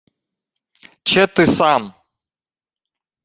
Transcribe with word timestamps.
—Чети 1.09 1.45
сам! 1.57 1.83